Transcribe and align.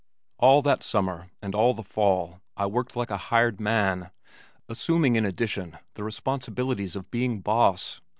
All 0.39 0.63
that 0.63 0.81
summer 0.81 1.29
and 1.43 1.53
all 1.53 1.75
the 1.75 1.83
fall 1.83 2.41
I 2.57 2.65
worked 2.65 2.95
like 2.95 3.11
a 3.11 3.17
hired 3.29 3.61
man, 3.61 4.09
assuming 4.67 5.15
in 5.15 5.25
addition 5.27 5.77
the 5.93 6.03
responsibilities 6.03 6.95
of 6.95 7.11
being 7.11 7.39
boss. 7.39 8.01